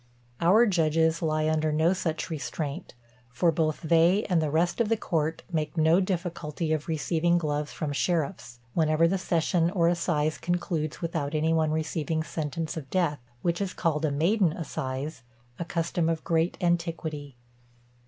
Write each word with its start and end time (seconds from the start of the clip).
Our 0.39 0.65
judges 0.65 1.21
lie 1.21 1.47
under 1.47 1.71
no 1.71 1.93
such 1.93 2.31
restraint; 2.31 2.95
for 3.29 3.51
both 3.51 3.81
they 3.83 4.23
and 4.23 4.41
the 4.41 4.49
rest 4.49 4.81
of 4.81 4.89
the 4.89 4.97
court 4.97 5.43
make 5.51 5.77
no 5.77 5.99
difficulty 5.99 6.73
of 6.73 6.87
receiving 6.87 7.37
gloves 7.37 7.71
from 7.71 7.89
the 7.89 7.93
sheriffs, 7.93 8.57
whenever 8.73 9.07
the 9.07 9.19
session 9.19 9.69
or 9.69 9.87
assize 9.87 10.39
concludes 10.39 11.03
without 11.03 11.35
any 11.35 11.53
one 11.53 11.69
receiving 11.69 12.23
sentence 12.23 12.75
of 12.75 12.89
death, 12.89 13.19
which 13.43 13.61
is 13.61 13.73
called 13.75 14.03
a 14.03 14.09
maiden 14.09 14.53
assize; 14.53 15.21
a 15.59 15.65
custom 15.65 16.09
of 16.09 16.23
great 16.23 16.57
antiquity. 16.61 17.37